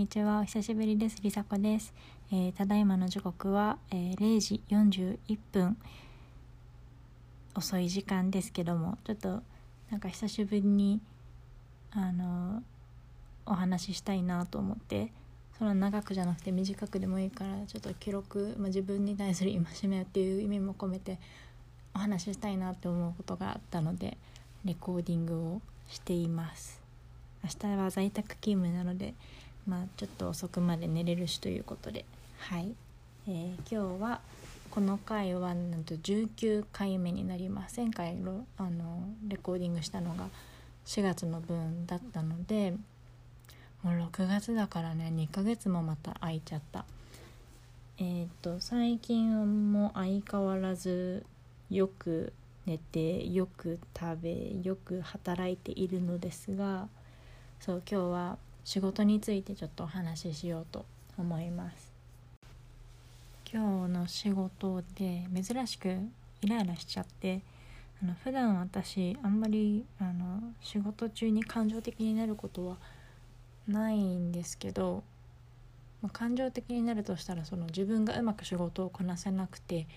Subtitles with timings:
[0.00, 0.40] にちは。
[0.40, 1.20] お久しぶりです。
[1.20, 1.92] りさこです、
[2.32, 5.76] えー、ただいまの時刻は、えー、0時41分
[7.54, 8.96] 遅い時間ですけども。
[9.04, 9.42] ちょっと
[9.90, 11.02] なんか久しぶりに
[11.90, 12.62] あの
[13.44, 15.12] お話ししたいなと思って。
[15.58, 21.18] その長くじゃなくて短くでもいいからちょっと記録、まあ、自分に対する戒めっていう意味も込めて
[21.94, 24.16] お話ししたいなって思うことがあったので
[24.64, 26.80] レコーディングをしています。
[27.44, 29.12] 明日は在宅勤務なので
[29.66, 32.04] まあちょっと遅くまで寝れるしということで。
[32.38, 32.74] はい、
[33.28, 34.20] えー、今日は
[34.70, 40.28] この回はなんと19回目になります前回のあのレコーディングしたのが
[40.86, 42.74] 4月の分だったので
[43.82, 46.84] もう6月だからね2ヶ月もまた空いちゃった。
[47.98, 51.26] えっ、と最近も相変わらず
[51.68, 52.32] よく
[52.64, 56.88] 寝てよく食べよく働いているのですが
[57.60, 60.86] そう今日は仕事についてちょっとお話ししようと
[61.18, 61.92] 思います。
[63.52, 65.96] 今日の仕事で珍しく
[66.42, 67.42] イライラしちゃって
[68.00, 72.76] あの普段私あんまりあの仕事中に感情的になることは
[73.66, 75.02] ないんですけど、
[76.00, 79.88] まあ、感情的になるとしたらその自分がうまく仕事をこなせなくて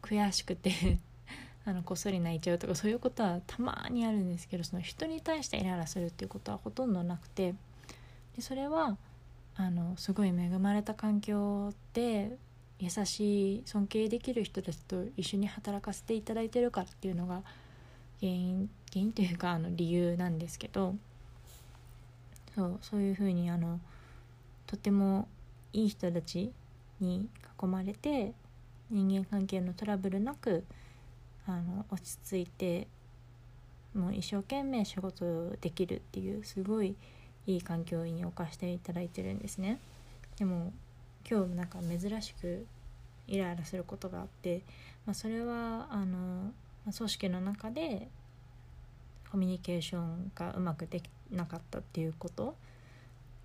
[0.00, 1.00] 悔しくて
[1.66, 7.54] あのこっそり泣いちゃうとかそういうことはたまにあるんですけどその人に対してイライラするっていうことはほとんどなくて
[8.36, 8.96] でそれは
[9.56, 12.36] あのすごい恵まれた環境で
[12.78, 17.42] 優しい尊敬できる人たちと一緒に働かせていただいてるからっていうのが
[18.20, 20.94] 原因原因というかあの理由なんですけど
[22.54, 23.80] そうそういうふうにあの
[24.66, 25.28] とても
[25.72, 26.52] いい人たち
[27.00, 27.28] に
[27.62, 28.32] 囲まれて
[28.90, 30.64] 人間関係のトラブルなく
[31.46, 32.88] あの落ち着いて
[33.94, 36.94] もう一生懸命仕事できるっていうすごい
[37.46, 39.78] いい環境に置かせていただいてるんですね。
[40.38, 40.72] でも
[41.28, 42.66] 今日なんか珍しく
[43.26, 44.62] イライラすることがあって、
[45.04, 46.52] まあ、それはあの
[46.96, 48.08] 組織の中で
[49.30, 52.54] コミュニケーションがうまくできなかったっていうこと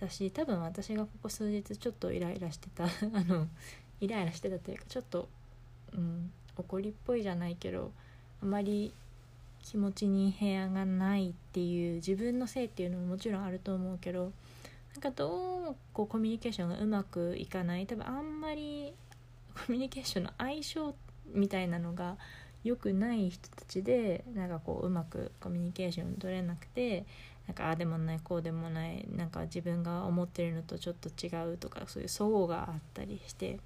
[0.00, 2.84] だし多分私がここ数日ちょっとイライラしてた
[3.14, 3.46] あの
[4.00, 5.28] イライラしてたというかちょっと、
[5.92, 7.92] うん、怒りっぽいじゃないけど
[8.42, 8.92] あまり
[9.70, 14.32] 気持ちに部屋がないっていう自分のせいっていうのももちろんあると思うけど
[14.94, 17.86] なんかどうもこうコミュニケーションがうまくいかない？
[17.86, 18.94] 多分あんまり
[19.54, 20.94] コミュニケーションの相性
[21.34, 22.16] みたいなのが
[22.64, 27.04] 良くない人たちでなんかこううまくコミュニケーション取れなくて
[27.46, 33.58] なんかああでもないこうでもないなんか自分が思ってるのとちょっと違うとかそういう齟齬があったりして。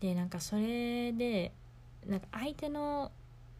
[0.00, 1.52] でなんかそれで
[2.06, 3.12] なんか相手の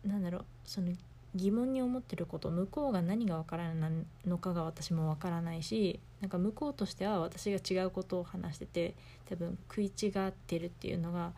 [0.04, 0.92] なんだろうその
[1.34, 3.92] 疑問に思ってること向こうが何がわからない
[4.26, 8.94] のかが私もわからないしなんか向こうとしては私が違うことを話してて
[9.28, 11.32] 多分食い違ってるっていうのが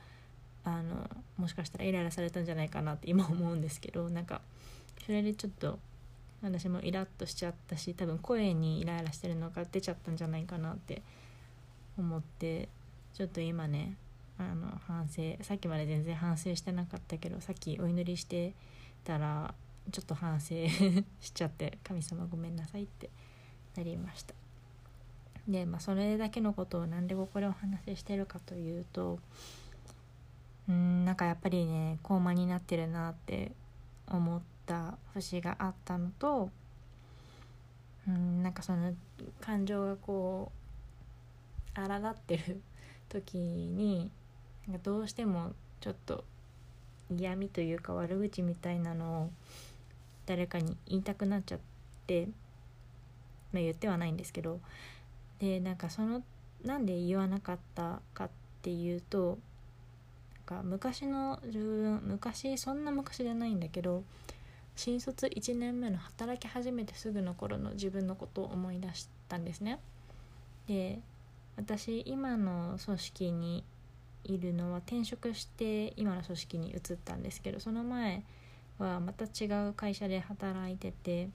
[0.64, 4.40] あのもしかしたらイライラされたんじゃないかなって 今思うんですけどなんか
[5.04, 5.78] それでちょっと
[6.42, 11.02] 私もイラッとしちゃったし多分声にイライラしてるのが出ちゃったんじゃないかなって
[11.98, 12.68] 思って
[13.14, 13.96] ちょっと今ね
[14.38, 18.54] あの反省さっきまで全然反省してなかったけどさっきお祈りして
[19.04, 19.54] たら
[19.90, 20.54] ちょっと反省
[21.20, 23.10] しちゃって神様ごめんなさいって
[23.76, 24.34] なりました。
[25.48, 29.18] でまあそれだけのことをなんでここでお話ししてるかというと
[30.68, 33.50] うんなんかやっぱりね高慢になってるなって
[34.06, 36.50] 思った節があったのと
[38.06, 38.94] うんなんかその
[39.40, 40.52] 感情がこ
[41.76, 42.60] う荒立ってる
[43.08, 44.10] 時に
[44.82, 46.24] どうしてもちょっと
[47.10, 49.30] 嫌味というか悪口みたいなのを
[50.26, 51.58] 誰かに言いたくなっちゃっ
[52.06, 52.26] て、
[53.52, 54.60] まあ、言ってはないんですけど
[55.40, 56.22] でなんかその
[56.64, 58.30] なんで言わなかったかっ
[58.62, 59.38] ていうと
[60.48, 64.04] なんか昔の自分昔そんな昔じゃないんだけど
[64.76, 69.80] 新卒1年目の働き始めてすぐの頃の自分のことを思い出したんですね。
[70.66, 71.00] で
[71.56, 73.64] 私今の組織に
[74.24, 78.22] いるのは転職して今の組織に移ったんですけどその前
[78.78, 81.28] はまた違う会社で働いてて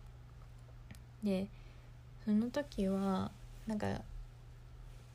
[1.23, 1.47] で
[2.25, 3.31] その時は
[3.65, 4.01] なんか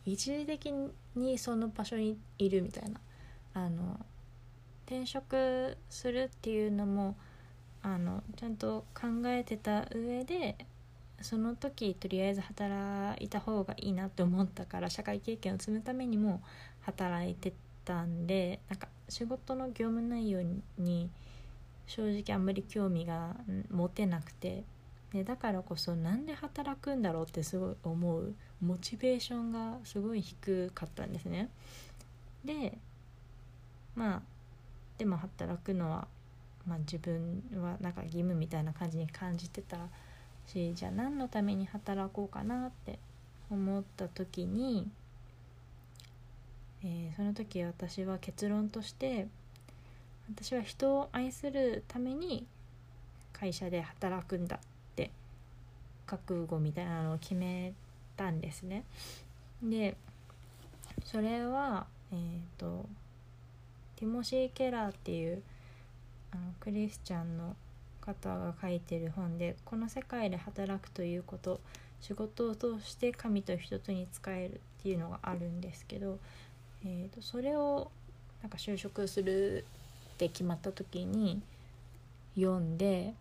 [0.04, 0.72] 一時的
[1.14, 3.00] にその場所にいるみたいな。
[3.54, 4.00] あの
[4.86, 7.16] 転職するっていうのも
[7.82, 10.56] あのちゃんと考えてた上で
[11.20, 16.42] その時とりあえず働いた方がいいなって思ったから社会経験を積むためにも
[16.82, 17.52] 働いて
[17.84, 20.42] たんでなんか仕事の業務内容
[20.78, 21.10] に
[21.86, 23.36] 正直あんまり興味が
[23.70, 24.64] 持てなくて。
[25.12, 31.50] でだからこそなんで働くんだろうってすごい思うモチベーションがすごい低かったんですね。
[32.44, 32.78] で
[33.94, 34.22] まあ
[34.96, 36.08] でも働くのは、
[36.66, 39.76] まあ、自分はなんか義務みたいな感じに感じてた
[40.46, 42.98] しじゃあ何のために働こうかなって
[43.50, 44.88] 思った時に、
[46.84, 49.28] えー、その時私は結論として
[50.28, 52.46] 私は人を愛するために
[53.32, 54.58] 会社で働くんだっ
[54.96, 55.10] て
[56.06, 57.72] 覚悟みたいなのを決め
[58.16, 58.84] たんですね。
[59.62, 59.96] で
[61.04, 62.86] それはえっ、ー、と
[63.96, 65.42] ティモシー・ケラーっていう
[66.32, 67.56] あのクリスチャンの
[68.00, 71.60] 方が書いてる本で「この世界で働くということ
[72.00, 76.18] 仕事を通して神と人とに仕える」っていうのがあるんですけど、
[76.84, 77.90] えーと、それを
[78.42, 79.64] なんか就職する
[80.14, 81.40] って決まった時に
[82.34, 83.14] 読んで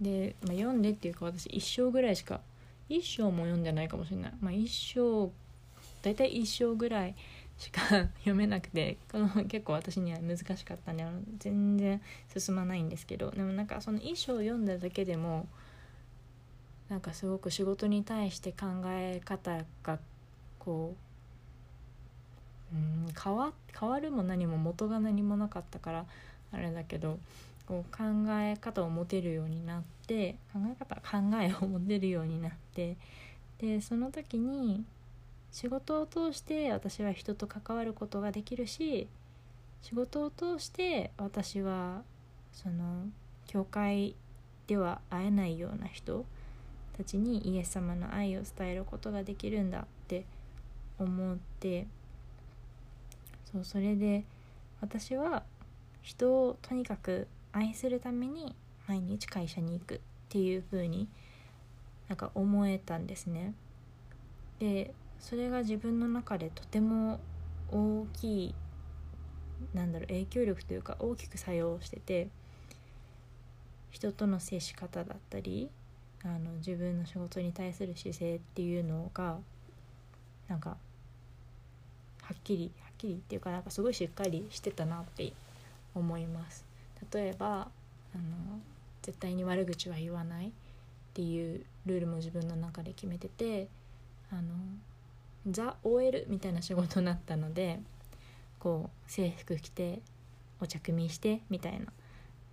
[0.00, 2.40] で、まあ、読んでっていうか私一章ぐらいしか
[2.88, 5.30] 一章も読んでないかもしれない、まあ、一章
[6.02, 7.14] 大体一章ぐらい
[7.58, 7.80] しか
[8.20, 11.04] 読めなくてこの結構私には難しかったんで
[11.38, 12.00] 全然
[12.36, 15.48] 進まないんですけどでもなんかその衣装を読んだだけでも
[16.88, 19.98] なんかすごく仕事に対して考え方が
[20.58, 21.07] こう
[22.72, 26.06] うん変わ変わるも何も元が何もなかったから
[26.52, 27.18] あれだけど
[27.66, 28.04] こう考
[28.40, 32.96] え方を持てるようになって考え方考えを持てるようになって
[33.58, 34.84] でその時に
[35.50, 39.08] 仕事を通して私は人と関わることができるし
[39.82, 42.02] 仕事を通して私は
[42.52, 43.06] その
[43.46, 44.14] 教会
[44.66, 46.24] では会えないような人
[46.96, 50.24] たちにイエス様の愛を伝えることができるんだって
[50.98, 51.86] 思って
[53.50, 54.24] そうそれで
[54.80, 55.42] 私は
[56.02, 58.54] 人をとにかく愛するために
[58.86, 59.98] 毎日会社に行くっ
[60.28, 61.08] ていう風に
[62.08, 63.54] なんか思えたんですね。
[64.58, 67.20] でそれが自分の中でとても
[67.70, 68.54] 大きい
[69.74, 72.28] なんだろう影響力というか大きく作用してて
[73.90, 75.70] 人との接し方だったり
[76.22, 79.38] あの自分の仕事に対する姿勢っていうのが
[80.48, 80.76] なんか
[82.22, 85.32] はっきりはきりっていうかなんかすごいしっかりしてたなって
[85.94, 86.64] 思います。
[87.12, 87.68] 例えば
[88.14, 88.60] あの
[89.02, 90.50] 絶対に悪口は言わないっ
[91.14, 93.68] ていうルールも自分の中で決めてて
[94.30, 94.42] あの
[95.50, 97.80] ザ・ OL みたいな仕事になったので
[98.58, 100.00] こう制服着て
[100.60, 101.86] お茶組みしてみたいな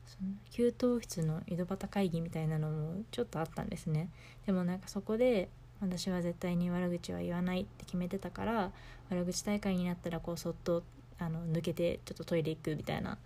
[0.07, 4.09] その給湯室の井戸端会議みたいなのもちょっとあったんですね。
[4.45, 5.49] でもなんかそこで
[5.81, 8.71] 私は絶対に悪口は言わないって決めてたから
[9.09, 10.83] 悪口大会になったらこうそっと
[11.19, 13.17] あの抜けてちょっとトイレ行くみたいな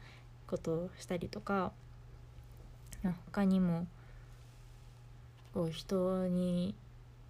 [0.48, 1.72] ことをしたりとか
[3.28, 3.88] 他にも
[5.54, 6.76] こう人に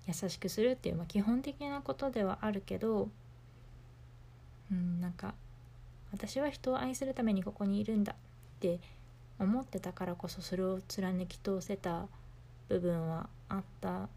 [0.07, 3.09] 優しくするっていう、まあ、基本的なことではあるけど
[4.71, 5.33] うんなんか
[6.11, 8.15] 私は人を愛するためにここにいるんだっ
[8.59, 8.79] て
[9.39, 12.07] 思ってたからこそそれを貫き通せた
[12.67, 14.09] 部分はあった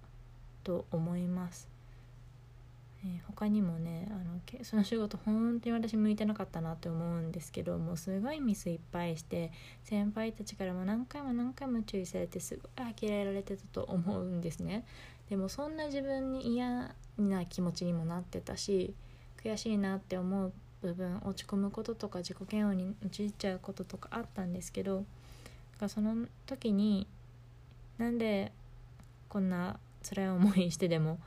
[0.63, 1.73] と思います。
[3.05, 9.51] えー、他にもねあのその仕事本当に私向いてなかったなって思うんですけどもうすごいミスいっぱいして
[9.83, 14.85] 先輩たちからも何回も何回も注意されてすごい呆れられてたと思うんですね
[15.29, 18.95] でもそんな自分に嫌な気持ちにもなってたし
[19.43, 25.05] 悔しいなって思う部分落ち込むこととか自己嫌悪に陥っちゃうこととかあったんですけど
[25.89, 27.09] その時に
[27.99, 28.53] なんで
[29.29, 31.19] こんな辛い思いしてでも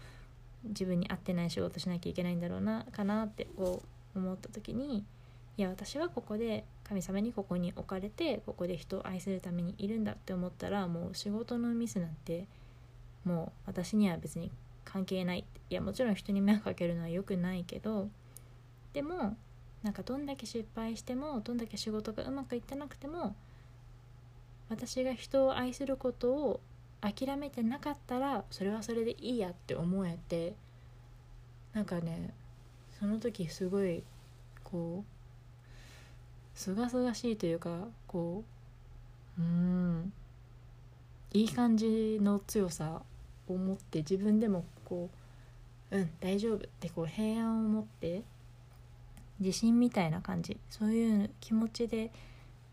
[0.63, 3.83] 自分に合ってない仕事しなきゃいけないんだろうなかなってこ
[4.15, 5.03] う思った時に
[5.57, 12.47] いや私はここで神様にここに置かれてここで人を愛するためにいるんだって思ったらもう仕事のミスなんて
[13.23, 14.51] もう私には別に
[14.83, 15.45] 関係ない。
[15.69, 18.07] いやもちろん人に迷惑かけるのは良くないけど
[18.93, 19.35] でも
[19.81, 23.35] なんかどんだけ失敗してもどんだけ仕事がうまくいってなくても
[24.69, 26.59] 私が人を愛することを
[27.01, 30.55] 諦めてなかったらそれはそれでいいやって思えて
[31.73, 32.33] なんかね
[32.99, 34.03] その時すごい
[34.63, 35.15] こう
[36.57, 38.43] すがすがしいというかこ
[39.37, 40.13] ううん
[41.33, 43.01] いい感じの強さ
[43.47, 45.09] 思って自分でもこ
[45.91, 48.23] ううん大丈夫ってこう平安を持って
[49.39, 52.11] 自信みたいな感じそういう気持ちで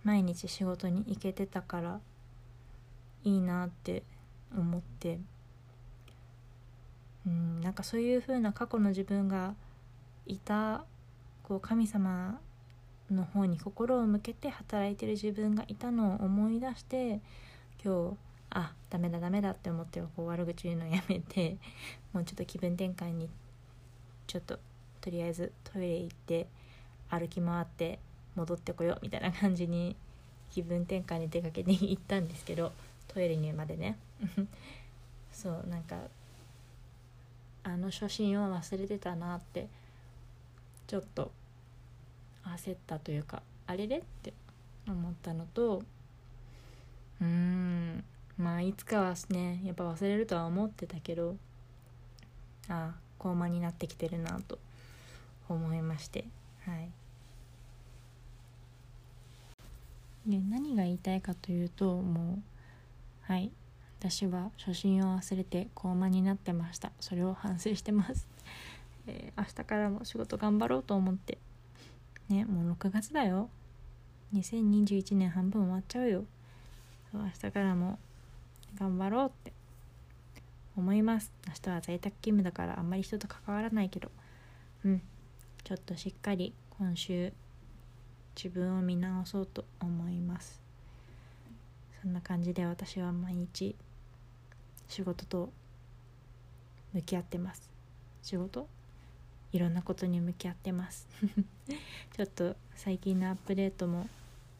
[0.04, 2.00] 毎日仕事に行けてたから
[3.24, 4.02] いいなって
[4.56, 5.18] 思って。
[7.26, 9.54] うんなんかそういう風な過去の自分が
[10.26, 10.84] いた
[11.42, 12.40] こう神様
[13.10, 17.20] の方に心を向けて働いてる自分がいたのを思い出して
[17.84, 18.16] 今日
[18.50, 21.56] あダメだダメだって思ってこう悪口言うのやめて
[22.12, 23.28] もうちょっと気分転換に
[24.26, 24.58] ちょっと
[25.00, 26.46] とりあえずトイレ行って
[27.08, 27.98] 歩き回って
[28.34, 29.96] 戻ってこようみたいな感じに
[30.50, 32.72] 気分転換に出かけに行ったんですけど
[33.12, 33.98] トイレにまでね。
[35.32, 35.96] そうなんか
[37.64, 39.68] あの初心を忘れてたなって
[40.86, 41.30] ちょっと
[42.44, 44.32] 焦ったというかあれれって
[44.86, 45.82] 思ったのと
[47.20, 48.04] うーん
[48.36, 51.36] まあいつかはねやっぱ忘れるとは思ってたけど
[52.68, 54.58] ああ高慢になってきてるなと
[55.48, 56.24] 思いまして。
[56.64, 56.90] はい。
[60.26, 62.51] で何が言いたいかというともう
[63.32, 63.50] はい。
[63.98, 66.92] 私は初心を忘れて高慢になってました。
[67.00, 68.28] それを反省してます。
[69.08, 71.38] えー、明日からも仕事頑張ろうと思って。
[72.28, 73.48] ねもう6月だよ。
[74.34, 76.26] 2021年半分終わっちゃうよ。
[77.14, 77.98] 明日からも
[78.74, 79.54] 頑張ろうって。
[80.76, 81.32] 思います。
[81.48, 84.10] 明日は在宅勤務だからあんまり人と関わらないけど。
[84.84, 85.02] うん。
[85.64, 87.32] ちょっとしっかり今週
[88.36, 90.61] 自分を見直そうと思います。
[92.02, 93.76] そんな感じで私は毎日
[94.88, 95.52] 仕事と
[96.92, 97.70] 向き合ってます。
[98.22, 98.66] 仕事？
[99.52, 101.06] いろんなことに向き合ってます。
[102.16, 104.08] ちょっと最近のアップデートも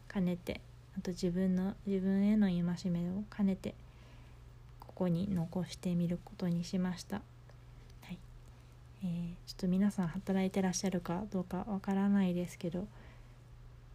[0.09, 0.61] 兼ねて
[0.97, 3.75] あと自分の自分への戒めを兼ねて
[4.79, 7.17] ここに残してみることにしました、
[8.03, 8.19] はい。
[9.03, 12.87] えー、ちょっと皆さん働いてらっしゃるかどうかわからないですけど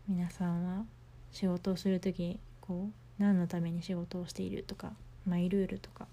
[0.06, 0.86] 皆さんは
[1.32, 4.94] 仕事をする時こう何のために仕事をしているとか
[5.26, 6.08] マイルールとか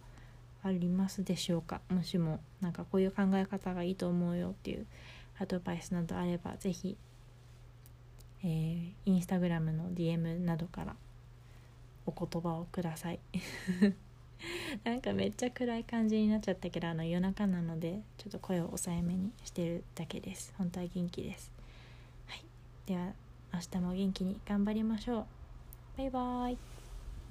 [0.62, 1.80] ありますでしょうか？
[1.90, 4.87] もしもなんかこういう考え方がいいと思うよっていう
[5.38, 6.96] アドバイスなどあれば是非
[8.42, 10.94] えー、インスタグラムの DM などから
[12.06, 13.18] お言葉をください。
[14.84, 20.52] なんかめっちゃ暗い感じになっちゃったけどあの夜中なのでちょっと声を抑えめにしてるだけです。
[20.58, 21.50] 本当は元気です。
[22.26, 22.44] はい。
[22.84, 23.12] では
[23.54, 25.26] 明日も元気に頑張りましょう。
[25.96, 26.84] バイバーイ。